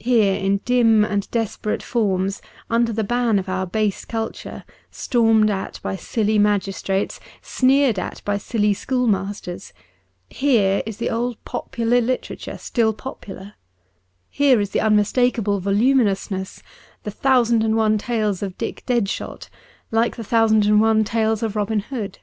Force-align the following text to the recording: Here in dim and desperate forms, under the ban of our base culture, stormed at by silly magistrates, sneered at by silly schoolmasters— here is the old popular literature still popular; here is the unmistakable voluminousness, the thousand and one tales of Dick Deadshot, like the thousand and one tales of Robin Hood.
Here 0.00 0.34
in 0.34 0.58
dim 0.66 1.02
and 1.02 1.30
desperate 1.30 1.82
forms, 1.82 2.42
under 2.68 2.92
the 2.92 3.02
ban 3.02 3.38
of 3.38 3.48
our 3.48 3.66
base 3.66 4.04
culture, 4.04 4.64
stormed 4.90 5.48
at 5.48 5.80
by 5.82 5.96
silly 5.96 6.38
magistrates, 6.38 7.18
sneered 7.40 7.98
at 7.98 8.20
by 8.26 8.36
silly 8.36 8.74
schoolmasters— 8.74 9.72
here 10.28 10.82
is 10.84 10.98
the 10.98 11.08
old 11.08 11.42
popular 11.46 12.02
literature 12.02 12.58
still 12.58 12.92
popular; 12.92 13.54
here 14.28 14.60
is 14.60 14.68
the 14.72 14.80
unmistakable 14.82 15.58
voluminousness, 15.58 16.62
the 17.04 17.10
thousand 17.10 17.64
and 17.64 17.74
one 17.74 17.96
tales 17.96 18.42
of 18.42 18.58
Dick 18.58 18.82
Deadshot, 18.84 19.48
like 19.90 20.16
the 20.16 20.22
thousand 20.24 20.66
and 20.66 20.82
one 20.82 21.02
tales 21.02 21.42
of 21.42 21.56
Robin 21.56 21.80
Hood. 21.80 22.18